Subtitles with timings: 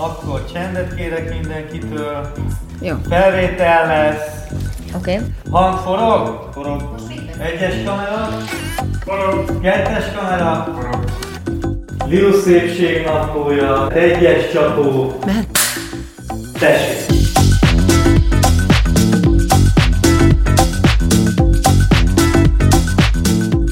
[0.00, 2.32] Akkor csendet kérek mindenkitől.
[2.80, 2.94] Jó.
[3.08, 4.46] Felvétel lesz.
[4.96, 5.14] Oké.
[5.14, 5.26] Okay.
[5.50, 6.48] Hang forog?
[6.52, 6.94] Forog.
[7.38, 8.28] Egyes kamera?
[9.04, 9.60] Forog.
[9.60, 10.72] Kettes kamera?
[10.74, 11.04] Forog.
[12.06, 13.90] Liu szépség naplója.
[13.92, 15.18] Egyes csapó.
[15.26, 15.58] Mehet.
[16.58, 17.17] Tessék.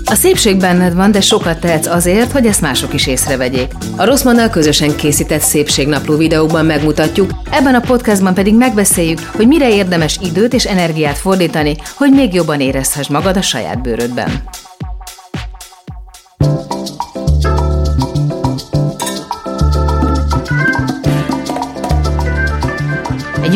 [0.08, 3.72] A szépség benned van, de sokat tehetsz azért, hogy ezt mások is észrevegyék.
[3.96, 10.18] A Rosszmannal közösen készített szépségnapló videóban megmutatjuk, ebben a podcastban pedig megbeszéljük, hogy mire érdemes
[10.22, 14.42] időt és energiát fordítani, hogy még jobban érezhess magad a saját bőrödben.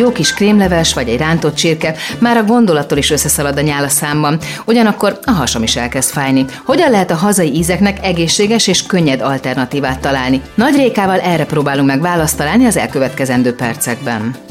[0.00, 3.88] Jó kis krémleves vagy egy rántott csirke már a gondolattól is összeszalad a nyál a
[3.88, 6.45] számban, ugyanakkor a hasam is elkezd fájni.
[6.64, 10.40] Hogyan lehet a hazai ízeknek egészséges és könnyed alternatívát találni?
[10.54, 14.49] Nagy Rékával erre próbálunk meg választ találni az elkövetkezendő percekben.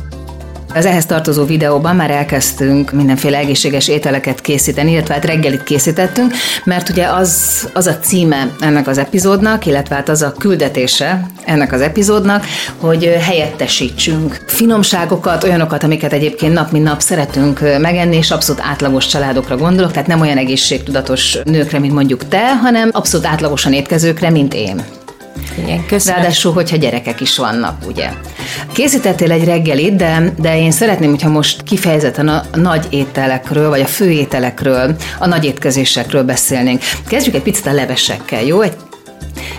[0.73, 6.89] Az ehhez tartozó videóban már elkezdtünk mindenféle egészséges ételeket készíteni, illetve hát reggelit készítettünk, mert
[6.89, 11.81] ugye az, az a címe ennek az epizódnak, illetve hát az a küldetése ennek az
[11.81, 12.45] epizódnak,
[12.77, 19.57] hogy helyettesítsünk finomságokat, olyanokat, amiket egyébként nap mint nap szeretünk megenni, és abszolút átlagos családokra
[19.57, 24.98] gondolok, tehát nem olyan egészségtudatos nőkre, mint mondjuk te, hanem abszolút átlagosan étkezőkre, mint én.
[25.57, 26.19] Igen, köszönöm.
[26.19, 28.09] Ráadásul, hogyha gyerekek is vannak, ugye.
[28.71, 33.85] Készítettél egy reggelit, de, de én szeretném, hogyha most kifejezetten a nagy ételekről, vagy a
[33.85, 36.81] fő ételekről, a nagy étkezésekről beszélnénk.
[37.07, 38.61] Kezdjük egy picit a levesekkel, jó?
[38.61, 38.73] Egy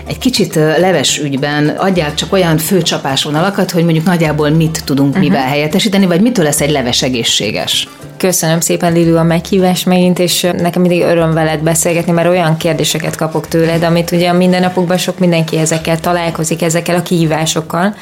[0.07, 5.23] egy kicsit leves ügyben adják csak olyan főcsapásvonalakat, hogy mondjuk nagyjából mit tudunk uh-huh.
[5.23, 7.87] mivel helyettesíteni, vagy mitől lesz egy leves egészséges?
[8.21, 13.15] Köszönöm szépen, Lilu, a meghívást megint, és nekem mindig öröm veled beszélgetni, mert olyan kérdéseket
[13.15, 17.95] kapok tőled, amit ugye a mindennapokban sok mindenki ezekkel találkozik, ezekkel a kihívásokkal.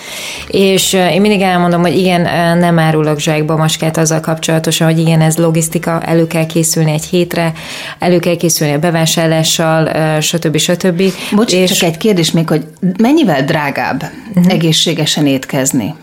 [0.47, 2.21] És én mindig elmondom, hogy igen,
[2.57, 7.51] nem árulok zsákba maskát azzal kapcsolatosan, hogy igen, ez logisztika, elő kell készülni egy hétre,
[7.99, 9.89] elő kell készülni a bevásárlással,
[10.21, 10.57] stb.
[10.57, 11.03] stb.
[11.35, 11.71] Bocs, és...
[11.71, 12.65] csak egy kérdés még, hogy
[12.97, 14.03] mennyivel drágább
[14.35, 14.53] uh-huh.
[14.53, 15.95] egészségesen étkezni?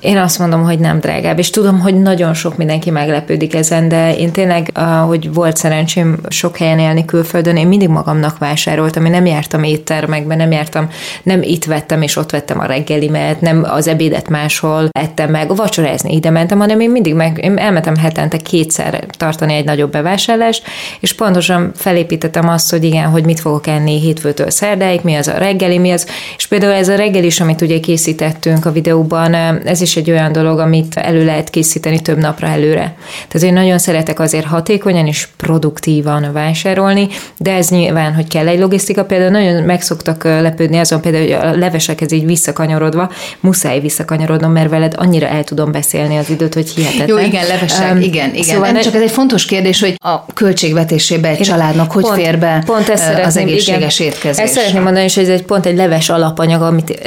[0.00, 4.16] Én azt mondom, hogy nem drágább, és tudom, hogy nagyon sok mindenki meglepődik ezen, de
[4.16, 9.26] én tényleg, hogy volt szerencsém sok helyen élni külföldön, én mindig magamnak vásároltam, én nem
[9.26, 10.88] jártam éttermekbe, nem jártam,
[11.22, 16.14] nem itt vettem, és ott vettem a reggelimet, nem az ebédet máshol ettem meg, vacsorázni
[16.14, 20.62] ide mentem, hanem én mindig meg, én elmentem hetente kétszer tartani egy nagyobb bevásárlást,
[21.00, 25.38] és pontosan felépítettem azt, hogy igen, hogy mit fogok enni hétfőtől szerdáig, mi az a
[25.38, 29.34] reggeli, mi az, és például ez a reggel is, amit ugye készítettünk a videóban,
[29.64, 32.94] ez is egy olyan dolog, amit elő lehet készíteni több napra előre.
[33.28, 38.58] Tehát én nagyon szeretek azért hatékonyan és produktívan vásárolni, de ez nyilván, hogy kell egy
[38.58, 43.10] logisztika, például nagyon meg szoktak lepődni azon például, hogy a levesekhez így visszakanyarodva,
[43.40, 47.08] muszáj visszakanyarodnom, mert veled annyira el tudom beszélni az időt, hogy hihetetlen.
[47.08, 48.42] Jó, igen, levesek, um, igen, igen.
[48.42, 52.38] Szóval nem, csak ez egy fontos kérdés, hogy a költségvetésébe egy családnak hogy pont, fér
[52.38, 54.44] be pont ezt az egészséges igen, étkezés.
[54.44, 57.00] Ezt szeretném mondani, hogy ez egy pont egy leves alapanyag, amit,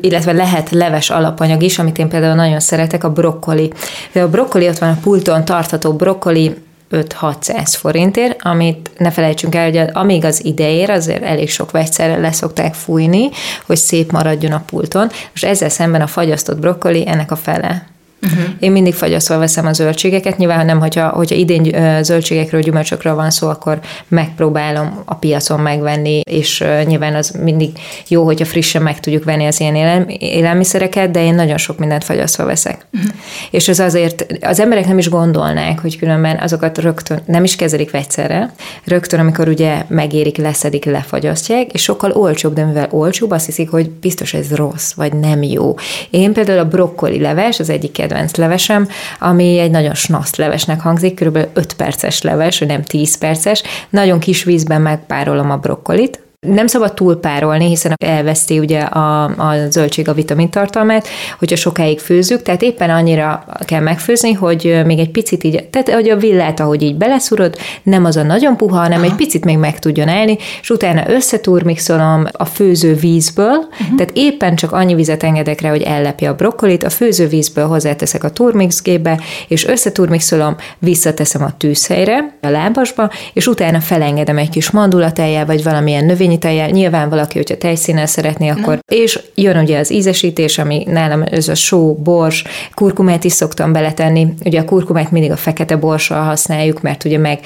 [0.00, 3.72] illetve lehet leves alapanyag is, amit én például nagyon szeretek, a brokkoli.
[4.14, 6.54] A brokkoli ott van a pulton tartható brokkoli,
[6.90, 12.74] 5-600 forintért, amit ne felejtsünk el, hogy amíg az idejér, azért elég sok vegyszerrel leszokták
[12.74, 13.28] fújni,
[13.66, 15.10] hogy szép maradjon a pulton.
[15.30, 17.86] Most ezzel szemben a fagyasztott brokkoli ennek a fele.
[18.22, 18.44] Uh-huh.
[18.60, 23.48] Én mindig fagyasztva veszem a zöldségeket, nyilván nem, hogyha, hogyha idén zöldségekről, gyümölcsökről van szó,
[23.48, 27.70] akkor megpróbálom a piacon megvenni, és nyilván az mindig
[28.08, 32.04] jó, hogyha frissen meg tudjuk venni az ilyen élel, élelmiszereket, de én nagyon sok mindent
[32.04, 32.86] fagyasztva veszek.
[32.92, 33.10] Uh-huh.
[33.50, 37.90] És ez azért, az emberek nem is gondolnák, hogy különben azokat rögtön nem is kezelik
[37.90, 38.52] vegyszerrel,
[38.84, 43.90] rögtön, amikor ugye megérik, leszedik, lefagyasztják, és sokkal olcsóbb, de mivel olcsóbb, azt hiszik, hogy
[43.90, 45.74] biztos ez rossz, vagy nem jó.
[46.10, 48.88] Én például a brokkoli leves, az egyik kedvenc levesem,
[49.18, 51.38] ami egy nagyon snasz levesnek hangzik, kb.
[51.52, 53.62] 5 perces leves, nem 10 perces.
[53.90, 60.08] Nagyon kis vízben megpárolom a brokkolit, nem szabad túlpárolni, hiszen elveszti ugye a, a zöldség
[60.08, 65.64] a vitamintartalmát, hogyha sokáig főzzük, tehát éppen annyira kell megfőzni, hogy még egy picit így,
[65.64, 69.10] tehát hogy a villát, ahogy így beleszurod, nem az a nagyon puha, hanem Aha.
[69.10, 73.96] egy picit még meg tudjon állni, és utána összeturmixolom a főző vízből, uh-huh.
[73.96, 78.24] tehát éppen csak annyi vizet engedek rá, hogy ellepje a brokkolit, a főző vízből hozzáteszek
[78.24, 85.46] a turmixgébe, és összeturmixolom, visszateszem a tűzhelyre, a lábasba, és utána felengedem egy kis mandulatájával,
[85.46, 88.96] vagy valamilyen növény növényi tejjel, nyilván valaki, hogyha tejszínnel szeretné, akkor, Na.
[88.96, 92.44] és jön ugye az ízesítés, ami nálam ez a só, bors,
[92.74, 94.26] kurkumát is szoktam beletenni.
[94.44, 97.40] Ugye a kurkumát mindig a fekete borssal használjuk, mert ugye meg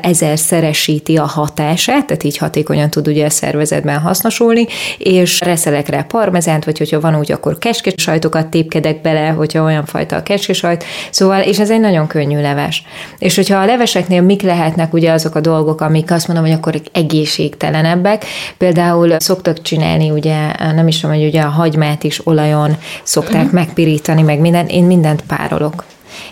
[0.00, 4.66] ezer szeresíti a hatását, tehát így hatékonyan tud ugye a szervezetben hasznosulni,
[4.98, 10.16] és reszelek rá parmezánt, vagy hogyha van úgy, akkor keskesajtokat tépkedek bele, hogyha olyan fajta
[10.16, 12.84] a keskesajt, szóval, és ez egy nagyon könnyű leves.
[13.18, 16.80] És hogyha a leveseknél mik lehetnek ugye azok a dolgok, amik azt mondom, hogy akkor
[16.92, 18.13] egészségtelenebbek,
[18.58, 23.52] például szoktak csinálni, ugye, nem is tudom, hogy ugye a hagymát is olajon szokták uh-huh.
[23.52, 25.84] megpirítani, meg minden, én mindent párolok.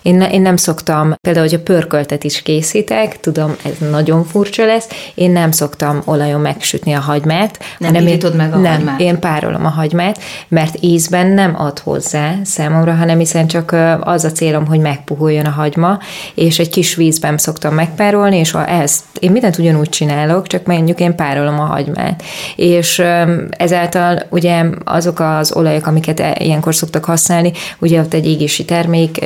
[0.03, 4.67] Én, ne, én nem szoktam, például, hogy a pörköltet is készítek, tudom, ez nagyon furcsa
[4.67, 7.59] lesz, én nem szoktam olajon megsütni a hagymát.
[7.79, 9.01] Nem hanem én, meg a nem, hagymát?
[9.01, 10.19] én párolom a hagymát,
[10.49, 15.51] mert ízben nem ad hozzá számomra, hanem hiszen csak az a célom, hogy megpuhuljon a
[15.51, 15.99] hagyma,
[16.35, 21.15] és egy kis vízben szoktam megpárolni, és ezt én mindent ugyanúgy csinálok, csak mondjuk én
[21.15, 22.23] párolom a hagymát.
[22.57, 23.03] És
[23.51, 29.25] ezáltal ugye azok az olajok, amiket e, ilyenkor szoktak használni, ugye ott egy égési termék,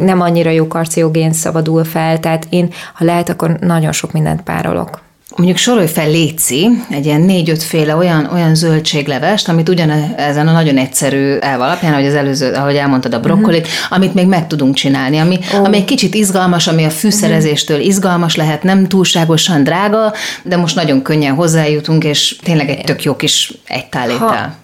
[0.00, 5.00] nem annyira jó karciogén szabadul fel, tehát én, ha lehet, akkor nagyon sok mindent párolok.
[5.36, 10.52] Mondjuk sorolj fel Léci, egy ilyen négy-öt féle olyan, olyan zöldséglevest, amit ugyan ezen a
[10.52, 13.96] nagyon egyszerű elv alapján, ahogy az előző, ahogy elmondtad a brokkolit, uh-huh.
[13.96, 15.64] amit még meg tudunk csinálni, ami, oh.
[15.64, 17.92] ami egy kicsit izgalmas, ami a fűszerezéstől uh-huh.
[17.92, 20.12] izgalmas lehet, nem túlságosan drága,
[20.42, 24.56] de most nagyon könnyen hozzájutunk, és tényleg egy tök jó kis egytálétel.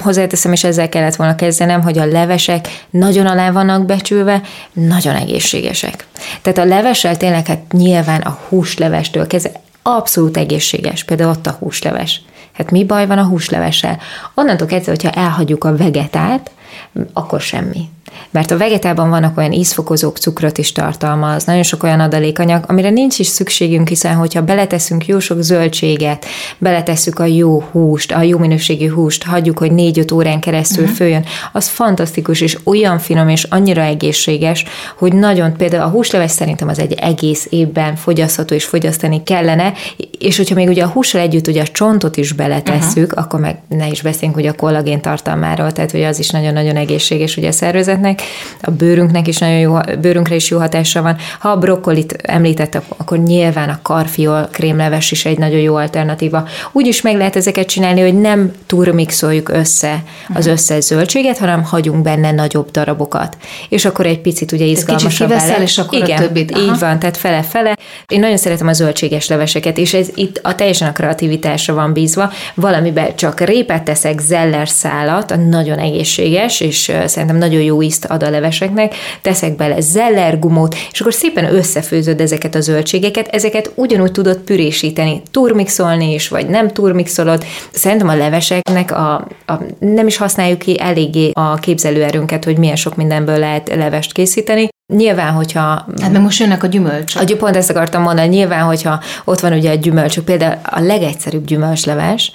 [0.00, 4.40] Hozzáteszem, és ezzel kellett volna kezdenem, hogy a levesek nagyon alá vannak becsülve,
[4.72, 6.06] nagyon egészségesek.
[6.42, 12.22] Tehát a levessel tényleg hát nyilván a húslevestől kezdve abszolút egészséges, például ott a húsleves.
[12.52, 13.98] Hát mi baj van a húslevessel?
[14.34, 16.50] Onnantól kezdve, hogyha elhagyjuk a vegetát,
[17.12, 17.88] akkor semmi.
[18.30, 23.18] Mert a vegetában vannak olyan ízfokozók, cukrot is tartalmaz, nagyon sok olyan adalékanyag, amire nincs
[23.18, 26.24] is szükségünk, hiszen hogyha beleteszünk jó sok zöldséget,
[26.58, 30.98] beletesszük a jó húst, a jó minőségű húst, hagyjuk, hogy 4-5 órán keresztül uh-huh.
[30.98, 34.64] följön, az fantasztikus, és olyan finom, és annyira egészséges,
[34.98, 39.72] hogy nagyon, például a húsleves szerintem az egy egész évben fogyasztható, és fogyasztani kellene,
[40.18, 43.24] és hogyha még ugye a hússal együtt ugye a csontot is beletesszük, uh-huh.
[43.24, 47.36] akkor meg ne is beszéljünk ugye a kollagén tartalmáról, tehát hogy az is nagyon-nagyon egészséges
[47.36, 47.52] ugye a
[48.04, 48.22] szervezetnek,
[48.60, 51.16] a bőrünknek is nagyon jó, bőrünkre is jó hatása van.
[51.38, 56.48] Ha a brokkolit említett, akkor nyilván a karfiol krémleves is egy nagyon jó alternatíva.
[56.72, 60.52] Úgy is meg lehet ezeket csinálni, hogy nem turmixoljuk össze az uh-huh.
[60.52, 63.36] összes zöldséget, hanem hagyunk benne nagyobb darabokat.
[63.68, 65.62] És akkor egy picit ugye izgalmasabb vele.
[65.62, 66.52] és akkor Igen, a többit.
[66.52, 66.62] Aha.
[66.62, 67.76] így van, tehát fele-fele.
[68.08, 72.32] Én nagyon szeretem a zöldséges leveseket, és ez itt a teljesen a kreativitásra van bízva.
[72.54, 78.30] Valamiben csak répet teszek, zeller szálat, nagyon egészséges, és szerintem nagyon jó ízt ad a
[78.30, 85.22] leveseknek, teszek bele zellergumót, és akkor szépen összefőzöd ezeket a zöldségeket, ezeket ugyanúgy tudod pürésíteni,
[85.30, 87.44] turmixolni is, vagy nem turmixolod.
[87.72, 89.14] Szerintem a leveseknek a,
[89.46, 94.68] a, nem is használjuk ki eléggé a képzelőerőnket, hogy milyen sok mindenből lehet levest készíteni.
[94.92, 95.86] Nyilván, hogyha...
[96.00, 97.30] Hát meg most jönnek a gyümölcsök.
[97.30, 101.44] A, pont ezt akartam mondani, nyilván, hogyha ott van ugye a gyümölcsök, például a legegyszerűbb
[101.44, 102.32] gyümölcsleves,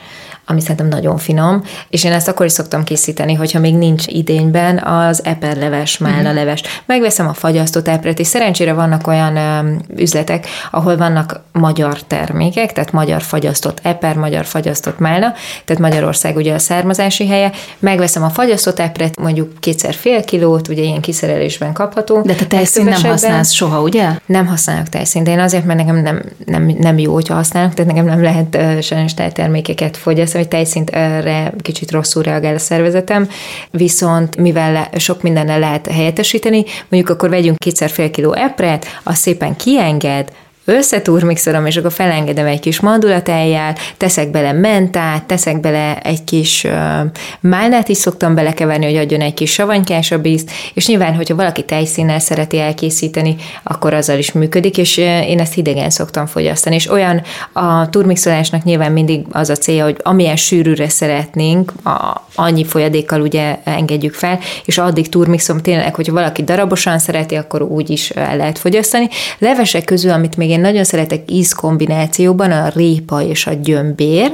[0.50, 4.78] ami szerintem nagyon finom, és én ezt akkor is szoktam készíteni, hogyha még nincs idényben
[4.78, 6.62] az eperleves, málna leves.
[6.86, 12.92] Megveszem a fagyasztott epret, és szerencsére vannak olyan ö, üzletek, ahol vannak magyar termékek, tehát
[12.92, 15.34] magyar fagyasztott eper, magyar fagyasztott málna,
[15.66, 17.52] tehát Magyarország ugye a származási helye.
[17.80, 22.22] Megveszem a fagyasztott epret, mondjuk kétszer fél kilót, ugye ilyen kiszerelésben kapható.
[22.22, 24.10] De te tejszín nem használsz soha, ugye?
[24.26, 27.92] Nem használok tejszínt, de én azért, mert nekem nem, nem, nem jó, hogyha használok, tehát
[27.92, 33.30] nekem nem lehet uh, sajnos tejtermékeket fogyasztani, hogy tejszint erre kicsit rosszul reagál a szervezetem,
[33.72, 39.56] viszont mivel sok mindennel lehet helyettesíteni, mondjuk akkor vegyünk kétszer fél kiló epret, azt szépen
[39.56, 40.32] kienged,
[40.70, 46.72] összetúrmixolom, és akkor felengedem egy kis mandulatejjel, teszek bele mentát, teszek bele egy kis uh,
[47.40, 52.20] málnát is szoktam belekeverni, hogy adjon egy kis savanykás ízt, és nyilván, hogyha valaki tejszínnel
[52.20, 57.22] szereti elkészíteni, akkor azzal is működik, és én ezt hidegen szoktam fogyasztani, és olyan
[57.54, 63.58] a turmixolásnak nyilván mindig az a célja, hogy amilyen sűrűre szeretnénk, a, annyi folyadékkal ugye
[63.64, 68.58] engedjük fel, és addig turmixom tényleg, hogyha valaki darabosan szereti, akkor úgy is el lehet
[68.60, 69.10] fogyasztani.
[69.38, 74.32] Levesek közül, amit még én nagyon szeretek ízkombinációban, a répa és a gyömbér,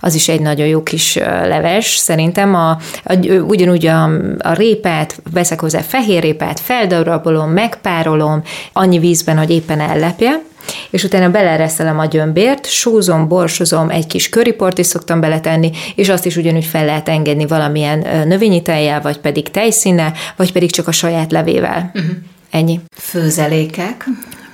[0.00, 1.96] az is egy nagyon jó kis leves.
[1.96, 2.70] Szerintem a,
[3.04, 3.14] a,
[3.46, 4.04] ugyanúgy a,
[4.38, 8.42] a répát, veszek hozzá fehér répát, feldarabolom, megpárolom,
[8.72, 10.42] annyi vízben, hogy éppen ellepje,
[10.90, 16.26] és utána belereszelem a gyömbért, sózom, borsozom, egy kis köriport is szoktam beletenni, és azt
[16.26, 20.92] is ugyanúgy fel lehet engedni valamilyen növényi tejjel, vagy pedig tejszínnel, vagy pedig csak a
[20.92, 21.90] saját levével.
[21.94, 22.10] Uh-huh.
[22.50, 22.80] Ennyi.
[22.96, 24.06] Főzelékek.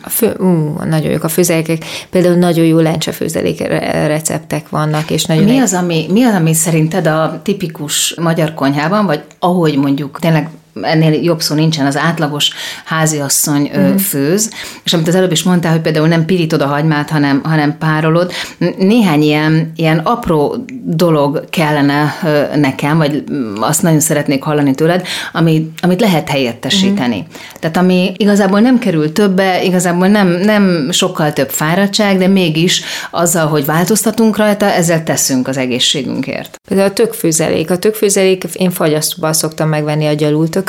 [0.02, 1.85] A fő, ú, nagyon jók a főzelékek.
[2.11, 3.61] Például nagyon jó lencsefőzelék
[4.07, 5.45] receptek vannak, és nagyon...
[5.45, 10.49] Mi az, ami, mi az, ami szerinted a tipikus magyar konyhában, vagy ahogy mondjuk tényleg
[10.83, 12.51] ennél jobb szó nincsen, az átlagos
[12.85, 13.97] háziasszony mm.
[13.97, 14.51] főz,
[14.85, 18.33] és amit az előbb is mondtál, hogy például nem pirítod a hagymát, hanem, hanem párolod,
[18.79, 22.15] néhány ilyen, ilyen apró dolog kellene
[22.57, 23.25] nekem, vagy
[23.61, 27.17] azt nagyon szeretnék hallani tőled, ami, amit lehet helyettesíteni.
[27.17, 27.33] Mm.
[27.61, 33.47] Tehát ami igazából nem kerül többe, igazából nem, nem sokkal több fáradtság, de mégis azzal,
[33.47, 36.61] hogy változtatunk rajta, ezzel teszünk az egészségünkért.
[36.69, 37.71] Például a tökfőzelék.
[37.71, 40.13] A tökfőzelék, én fagyasztóban szoktam megvenni a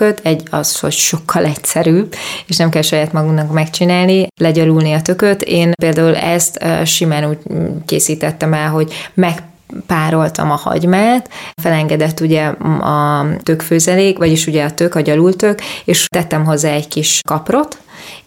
[0.01, 2.13] gyalultököt, egy az, hogy sokkal egyszerűbb,
[2.45, 5.41] és nem kell saját magunknak megcsinálni, legyalulni a tököt.
[5.41, 7.37] Én például ezt simán úgy
[7.85, 9.43] készítettem el, hogy meg
[9.87, 11.29] pároltam a hagymát,
[11.61, 17.19] felengedett ugye a tökfőzelék, vagyis ugye a tök, a gyalultök, és tettem hozzá egy kis
[17.27, 17.77] kaprot,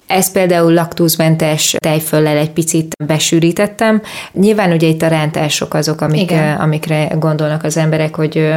[0.06, 4.02] ez például laktózmentes tejföllel egy picit besűrítettem.
[4.32, 8.52] Nyilván ugye itt a rántások azok, amik, amikre gondolnak az emberek, hogy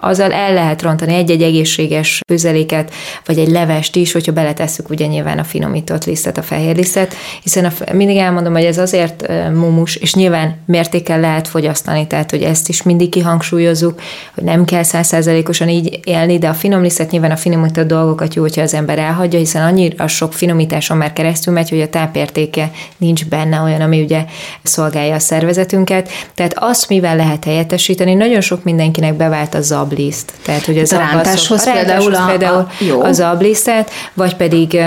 [0.00, 2.92] azzal el lehet rontani egy-egy egészséges főzeléket,
[3.26, 7.64] vagy egy levest is, hogyha beletesszük ugye nyilván a finomított lisztet, a fehér lisztet, hiszen
[7.64, 12.68] a, mindig elmondom, hogy ez azért mumus, és nyilván mértékkel lehet fogyasztani, tehát hogy ezt
[12.68, 14.00] is mindig kihangsúlyozzuk,
[14.34, 18.42] hogy nem kell százszázalékosan így élni, de a finom lisztet nyilván a finomított dolgokat jó,
[18.42, 22.70] hogyha az ember elhagyja, hiszen annyira sok finomítás hatáson már keresztül megy, hogy a tápértéke
[22.96, 24.24] nincs benne olyan, ami ugye
[24.62, 26.10] szolgálja a szervezetünket.
[26.34, 30.32] Tehát azt, mivel lehet helyettesíteni, nagyon sok mindenkinek bevált a zabliszt.
[30.42, 33.02] Tehát, hogy az a rántáshoz például, a, például a, jó.
[33.02, 34.80] a zablisztet, vagy pedig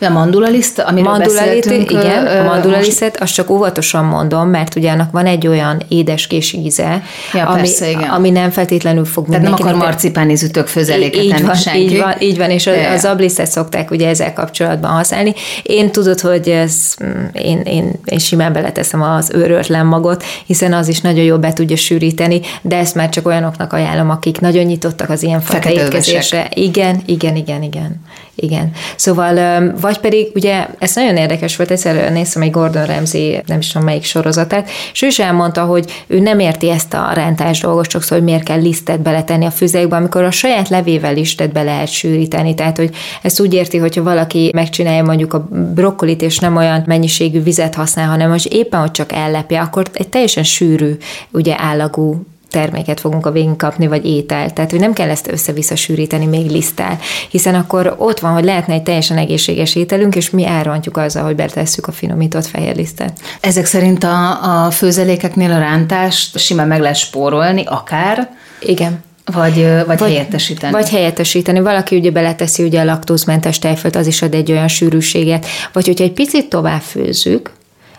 [0.00, 5.26] a mandulaliszt, amiről mandulalit, igen, a mandulalisztet, azt csak óvatosan mondom, mert ugye annak van
[5.26, 7.02] egy olyan édeskés íze,
[7.32, 8.08] ja, ami, persze, igen.
[8.10, 11.80] ami nem feltétlenül fog Tehát nem akar marcipáni ütök főzeléket így, van, senki.
[11.80, 15.34] Így van, így van, és a, a zablisztet szokták ugye ezzel kapcsolatban használni.
[15.62, 20.88] Én tudod, hogy ez, mm, én, én, én simán beleteszem az őröltlen magot, hiszen az
[20.88, 25.10] is nagyon jól be tudja sűríteni, de ezt már csak olyanoknak ajánlom, akik nagyon nyitottak
[25.10, 26.48] az ilyen fajta étkezésre.
[26.54, 28.00] Igen, igen, igen, igen.
[28.40, 28.70] Igen.
[28.96, 33.66] Szóval, vagy pedig, ugye, ez nagyon érdekes volt, egyszer néztem egy Gordon Ramsay, nem is
[33.66, 37.90] tudom melyik sorozatát, és ő is elmondta, hogy ő nem érti ezt a rántás dolgot,
[37.90, 41.88] sokszor, hogy miért kell lisztet beletenni a füzékbe, amikor a saját levével lisztet be lehet
[41.88, 42.54] sűríteni.
[42.54, 42.90] Tehát, hogy
[43.22, 48.08] ezt úgy érti, hogyha valaki megcsinálja mondjuk a brokkolit, és nem olyan mennyiségű vizet használ,
[48.08, 50.96] hanem hogy éppen, hogy csak ellepje, akkor egy teljesen sűrű,
[51.30, 54.54] ugye állagú terméket fogunk a végén kapni, vagy ételt.
[54.54, 56.98] Tehát, hogy nem kell ezt össze-vissza sűríteni még lisztál,
[57.30, 61.36] hiszen akkor ott van, hogy lehetne egy teljesen egészséges ételünk, és mi elrontjuk azzal, hogy
[61.36, 63.12] betesszük a finomított fehér lisztet.
[63.40, 68.30] Ezek szerint a, a főzelékeknél a rántást simán meg lehet spórolni, akár.
[68.60, 69.06] Igen.
[69.32, 70.72] Vagy, vagy, vagy helyettesíteni.
[70.72, 71.60] Vagy helyettesíteni.
[71.60, 75.46] Valaki ugye beleteszi ugye a laktózmentes tejfölt, az is ad egy olyan sűrűséget.
[75.72, 77.52] Vagy hogyha egy picit tovább főzzük,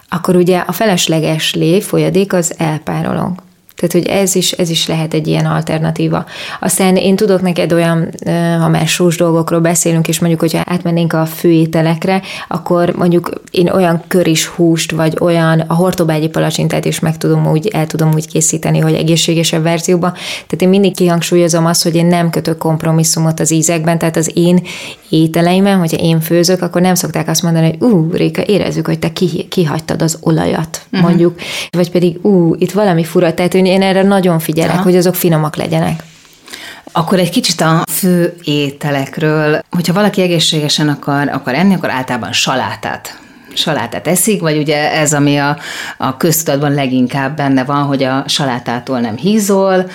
[0.10, 3.42] akkor ugye a felesleges lé folyadék az elpárolunk.
[3.80, 6.26] Tehát, hogy ez is, ez is lehet egy ilyen alternatíva.
[6.60, 8.10] Aztán én tudok neked olyan,
[8.60, 14.04] ha már sós dolgokról beszélünk, és mondjuk, hogyha átmennénk a főételekre, akkor mondjuk én olyan
[14.08, 18.80] köris húst, vagy olyan, a hortobágyi palacsintát is meg tudom úgy, el tudom úgy készíteni,
[18.80, 20.12] hogy egészségesebb verzióban.
[20.12, 24.62] Tehát én mindig kihangsúlyozom azt, hogy én nem kötök kompromisszumot az ízekben, tehát az én
[25.10, 29.12] ételeimen, hogyha én főzök, akkor nem szokták azt mondani, hogy ú, Réka, érezzük, hogy te
[29.50, 31.10] kihagytad az olajat, uh-huh.
[31.10, 34.84] mondjuk, vagy pedig ú, itt valami fura, tehát én erre nagyon figyelek, Aha.
[34.84, 36.04] hogy azok finomak legyenek.
[36.92, 43.20] Akkor egy kicsit a fő ételekről, hogyha valaki egészségesen akar, akar enni, akkor általában salátát
[43.54, 45.58] salátát eszik, vagy ugye ez, ami a,
[45.98, 49.90] a köztudatban leginkább benne van, hogy a salátától nem hízol,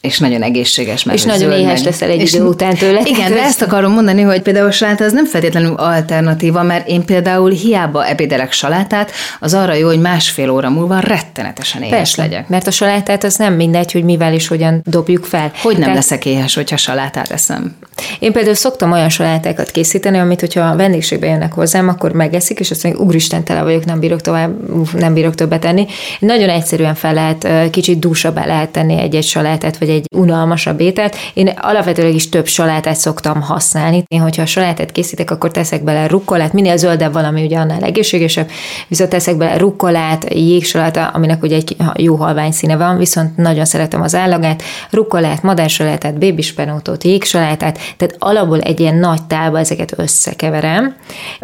[0.00, 3.00] és nagyon egészséges, mert És nagyon éhes leszel egy és idő után tőle.
[3.04, 7.04] Igen, de ezt akarom mondani, hogy például a saláta az nem feltétlenül alternatíva, mert én
[7.04, 9.10] például hiába ebédelek salátát,
[9.40, 12.48] az arra jó, hogy másfél óra múlva rettenetesen éhes Persze, legyek.
[12.48, 15.52] mert a salátát az nem mindegy, hogy mivel és hogyan dobjuk fel.
[15.62, 15.96] Hogy nem Tehát...
[15.96, 17.76] leszek éhes, hogyha salátát eszem?
[18.18, 22.82] Én például szoktam olyan salátákat készíteni, amit, hogyha vendégségbe jönnek hozzám, akkor megeszik, és azt
[22.82, 24.52] mondják, úristen, tele vagyok, nem bírok tovább,
[24.92, 25.86] nem bírok többet tenni.
[26.18, 31.16] Nagyon egyszerűen fel lehet, kicsit dúsabbá lehet tenni egy-egy salátát, vagy egy unalmasabb ételt.
[31.34, 34.04] Én alapvetőleg is több salátát szoktam használni.
[34.08, 38.48] Én, hogyha a salátát készítek, akkor teszek bele rukkolát, minél zöldebb valami, ugye annál egészségesebb,
[38.88, 44.02] viszont teszek bele rukkolát, jégsalata, aminek ugye egy jó halvány színe van, viszont nagyon szeretem
[44.02, 50.96] az állagát, rukkolát, madársalátát, bébispenótot, jégsalátát, tehát alapból egy ilyen nagy tálba ezeket összekeverem.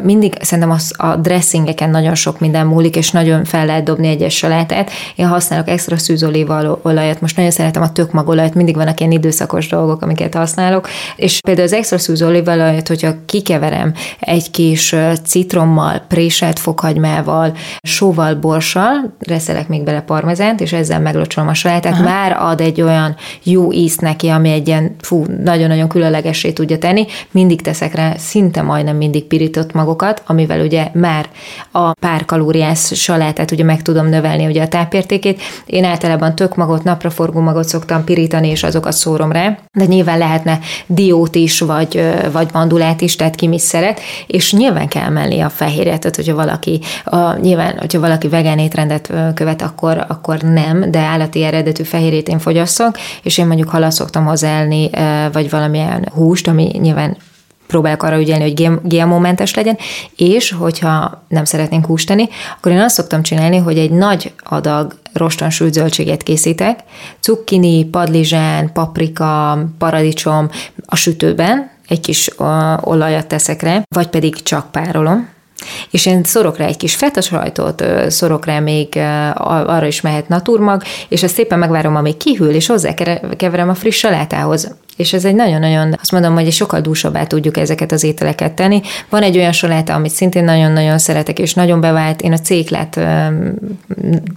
[0.02, 4.36] Mindig szerintem az a dressingeken nagyon sok minden múlik, és nagyon fel lehet dobni egyes
[4.36, 4.90] salátát.
[5.16, 9.68] Én használok extra szűzolíva olajat, most nagyon szeretem a tök olívaolajat, mindig vannak ilyen időszakos
[9.68, 16.58] dolgok, amiket használok, és például az extra szűz olívaolajat, hogyha kikeverem egy kis citrommal, préselt
[16.58, 22.02] fokhagymával, sóval, borssal, reszelek még bele parmezánt, és ezzel meglocsolom a salátát, Aha.
[22.02, 27.06] már ad egy olyan jó ízt neki, ami egy ilyen, fú, nagyon-nagyon különlegessé tudja tenni.
[27.30, 31.26] Mindig teszek rá szinte majdnem mindig pirított magokat, amivel ugye már
[31.70, 35.40] a pár kalóriás salátát ugye meg tudom növelni ugye a tápértékét.
[35.66, 40.58] Én általában tök magot, napraforgó magot szoktam pirítani, és azokat szórom rá, de nyilván lehetne
[40.86, 42.02] diót is, vagy,
[42.32, 46.34] vagy mandulát is, tehát ki mit szeret, és nyilván kell mellé a fehérjet, tehát hogyha
[46.34, 52.28] valaki, a, nyilván, hogyha valaki vegán étrendet követ, akkor, akkor nem, de állati eredetű fehérjét
[52.28, 54.90] én fogyasszok, és én mondjuk halat szoktam hozzáelni,
[55.32, 57.16] vagy valamilyen húst, ami nyilván
[57.72, 59.78] próbálok arra ügyelni, hogy GMO-mentes legyen,
[60.16, 64.94] és hogyha nem szeretnénk húst tenni, akkor én azt szoktam csinálni, hogy egy nagy adag
[65.12, 66.80] roston sült zöldséget készítek,
[67.20, 70.50] cukkini, padlizsán, paprika, paradicsom
[70.86, 72.30] a sütőben, egy kis
[72.80, 75.28] olajat teszek rá, vagy pedig csak párolom,
[75.90, 78.96] és én szorok rá egy kis feta sajtot, szorok rá még
[79.34, 82.94] arra is mehet naturmag, és ezt szépen megvárom, amíg kihűl, és hozzá
[83.36, 84.74] keverem a friss salátához.
[84.96, 88.80] És ez egy nagyon-nagyon, azt mondom, hogy sokkal dúsabbá tudjuk ezeket az ételeket tenni.
[89.08, 92.22] Van egy olyan saláta, amit szintén nagyon-nagyon szeretek, és nagyon bevált.
[92.22, 93.00] Én a céklet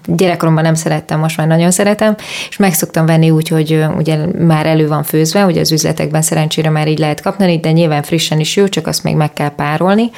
[0.06, 2.16] gyerekkoromban nem szerettem, most már nagyon szeretem,
[2.50, 6.70] és meg szoktam venni úgy, hogy ugye már elő van főzve, ugye az üzletekben szerencsére
[6.70, 10.10] már így lehet kapni, de nyilván frissen is jó, csak azt még meg kell párolni.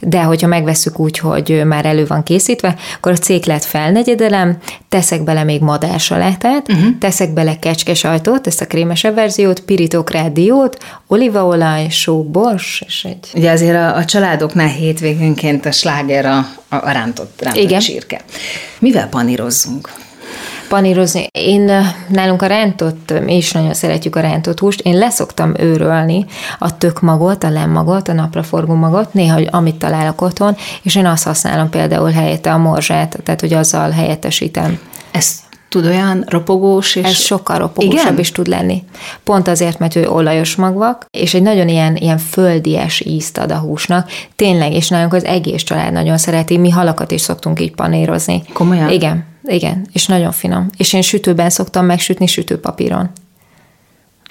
[0.00, 5.44] De hogyha megveszük úgy, hogy már elő van készítve, akkor a céklet felnegyedelem, teszek bele
[5.44, 6.98] még madársalátát, uh-huh.
[6.98, 13.30] teszek bele kecskesajtót, ezt a krémesebb verziót, pirítok rá diót, olívaolaj, só, bors, és egy...
[13.34, 17.80] Ugye azért a, a családoknál hétvégénként a sláger a, a rántott, rántott Igen.
[17.80, 18.20] sírke.
[18.78, 19.90] Mivel panírozzunk?
[20.68, 21.26] panírozni.
[21.32, 21.70] Én
[22.08, 26.26] nálunk a rántott, mi is nagyon szeretjük a rántott húst, én leszoktam őrölni
[26.58, 31.70] a tökmagot, a lemmagot, a napraforgó magot, néha, amit találok otthon, és én azt használom
[31.70, 34.78] például helyette a morzsát, tehát hogy azzal helyettesítem.
[35.10, 37.04] Ezt tud olyan ropogós, és...
[37.04, 38.18] Ez sokkal ropogósabb Igen?
[38.18, 38.82] is tud lenni.
[39.24, 43.56] Pont azért, mert ő olajos magvak, és egy nagyon ilyen, ilyen földies ízt ad a
[43.58, 44.10] húsnak.
[44.36, 48.42] Tényleg, és nálunk az egész család nagyon szereti, mi halakat is szoktunk így panérozni.
[48.52, 48.90] Komolyan?
[48.90, 50.66] Igen, igen, és nagyon finom.
[50.76, 53.10] És én sütőben szoktam megsütni sütőpapíron.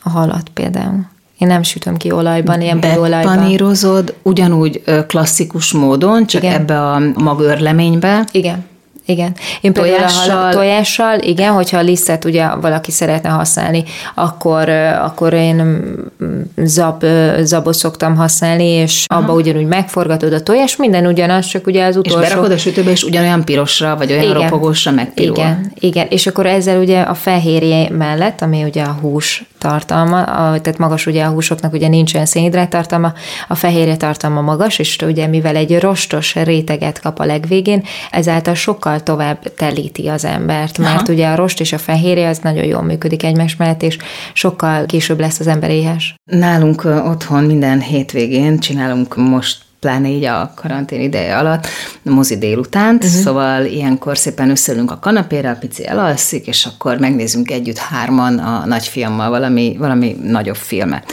[0.03, 1.05] A halat például.
[1.37, 3.37] Én nem sütöm ki olajban, ilyen beolajban.
[3.37, 6.53] panírozod ugyanúgy klasszikus módon, csak Igen.
[6.53, 8.25] ebbe a magörleménybe.
[8.31, 8.65] Igen
[9.07, 9.35] igen.
[9.61, 10.47] Én például tojással.
[10.47, 13.83] a tojással, igen, hogyha a lisztet ugye valaki szeretne használni,
[14.15, 17.05] akkor, akkor én mm, zab,
[17.39, 19.21] zabot szoktam használni, és Aha.
[19.21, 22.21] abba ugyanúgy megforgatod a tojás, minden ugyanaz, csak ugye az utolsó...
[22.21, 24.41] És berakod a sütőbe, és ugyanolyan pirosra, vagy olyan igen.
[24.41, 25.35] ropogósra megpirul.
[25.35, 30.61] Igen, igen, és akkor ezzel ugye a fehérje mellett, ami ugye a hús tartalma, a,
[30.61, 33.13] tehát magas ugye a húsoknak ugye nincs olyan szénhidrát tartalma,
[33.47, 38.96] a fehérje tartalma magas, és ugye mivel egy rostos réteget kap a legvégén, ezáltal sokkal
[39.03, 41.13] tovább telíti az embert, mert Aha.
[41.13, 43.97] ugye a rost és a fehérje az nagyon jól működik egymás mellett, és
[44.33, 46.15] sokkal később lesz az ember éhes.
[46.31, 51.67] Nálunk otthon minden hétvégén csinálunk most pláne így a karantén ideje alatt,
[52.01, 53.21] mozi délutánt, uh-huh.
[53.21, 58.65] szóval ilyenkor szépen összeülünk a kanapére, a pici elalszik, és akkor megnézünk együtt hárman a
[58.65, 61.11] nagyfiammal valami, valami nagyobb filmet.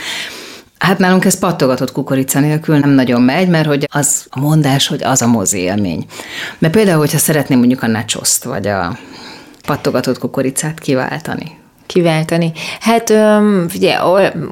[0.79, 5.03] Hát nálunk ez pattogatott kukorica nélkül nem nagyon megy, mert hogy az a mondás, hogy
[5.03, 6.05] az a mozi élmény.
[6.57, 8.97] Mert például, hogyha szeretném mondjuk a nachoszt, vagy a
[9.65, 12.51] pattogatott kukoricát kiváltani, kiváltani.
[12.79, 13.13] Hát
[13.75, 13.97] ugye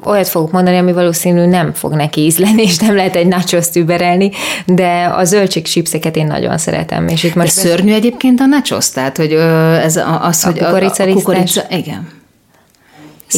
[0.04, 4.30] olyat fogok mondani, ami valószínű nem fog neki ízleni, és nem lehet egy nachos überelni,
[4.66, 7.08] de a zöldség chipseket én nagyon szeretem.
[7.08, 10.68] És itt most de szörnyű egyébként a nachos, tehát hogy ez az, a hogy a,
[10.68, 12.22] a kukorica, igen.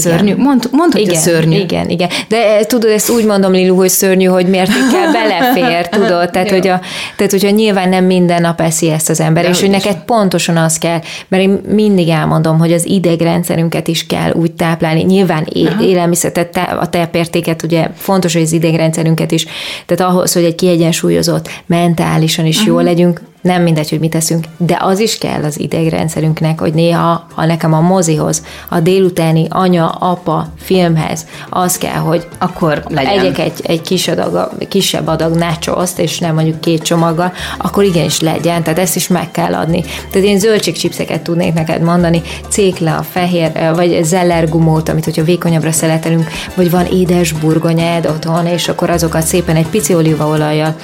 [0.00, 0.34] Szörnyű?
[0.36, 1.58] Mond, mondd, hogy igen, szörnyű.
[1.58, 2.08] Igen, igen.
[2.28, 6.30] De eh, tudod, ezt úgy mondom, Lilu, hogy szörnyű, hogy mértékkel belefér, tudod?
[6.30, 6.80] Tehát, hogy a,
[7.16, 10.56] tehát, hogyha nyilván nem minden nap eszi ezt az ember, De és hogy neked pontosan
[10.56, 15.02] az kell, mert én mindig elmondom, hogy az idegrendszerünket is kell úgy táplálni.
[15.02, 15.46] Nyilván
[15.80, 19.46] élelmiszer, tehát a tápértéket, ugye fontos, hogy az idegrendszerünket is,
[19.86, 22.72] tehát ahhoz, hogy egy kiegyensúlyozott, mentálisan is uh-huh.
[22.72, 27.26] jól legyünk, nem mindegy, hogy mit teszünk, de az is kell az idegrendszerünknek, hogy néha,
[27.34, 33.18] ha nekem a mozihoz, a délutáni anya, apa filmhez, az kell, hogy akkor legyen.
[33.18, 38.20] egyek egy, egy kis adag, kisebb adag nachoszt, és nem mondjuk két csomaggal, akkor igenis
[38.20, 39.84] legyen, tehát ezt is meg kell adni.
[40.10, 46.30] Tehát én zöldségcsipszeket tudnék neked mondani, cékle, a fehér, vagy zellergumót, amit hogyha vékonyabbra szeletelünk,
[46.54, 50.76] vagy van édes burgonyád otthon, és akkor azokat szépen egy pici olívaolajjal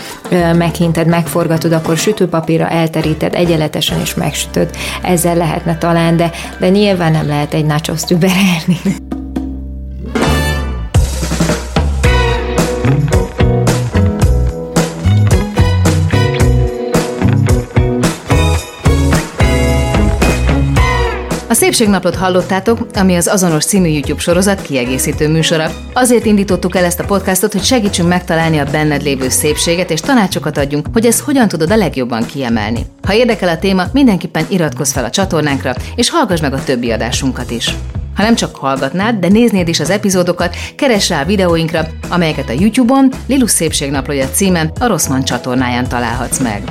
[0.54, 4.70] meghinted, megforgatod, akkor sütőpapír papírra elteríted egyenletesen és megsütöd.
[5.02, 9.20] Ezzel lehetne talán, de, de nyilván nem lehet egy nachos überelni.
[21.52, 25.70] A Szépségnaplót hallottátok, ami az azonos című YouTube sorozat kiegészítő műsora.
[25.92, 30.58] Azért indítottuk el ezt a podcastot, hogy segítsünk megtalálni a benned lévő szépséget, és tanácsokat
[30.58, 32.86] adjunk, hogy ezt hogyan tudod a legjobban kiemelni.
[33.06, 37.50] Ha érdekel a téma, mindenképpen iratkozz fel a csatornánkra, és hallgass meg a többi adásunkat
[37.50, 37.74] is.
[38.16, 42.56] Ha nem csak hallgatnád, de néznéd is az epizódokat, keress rá a videóinkra, amelyeket a
[42.58, 46.62] YouTube-on Lilus Szépségnaplója címen a Rosszman csatornáján találhatsz meg.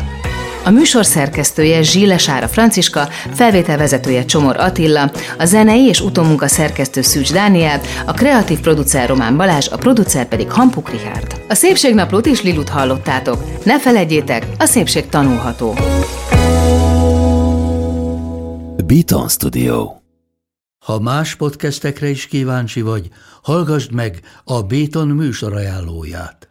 [0.64, 7.34] A műsor szerkesztője Zsíle Sára Franciska, felvételvezetője Csomor Attila, a zenei és utómunka szerkesztő Szűcs
[7.34, 11.42] Dániel, a kreatív producer Román Balázs, a producer pedig Hampuk Richard.
[11.50, 13.64] A Szépségnaplót is Lilut hallottátok.
[13.66, 15.76] Ne felejtjétek, a szépség tanulható.
[18.86, 19.92] Beaton Studio
[20.86, 23.10] Ha más podcastekre is kíváncsi vagy,
[23.42, 26.51] hallgassd meg a Béton műsor ajánlóját.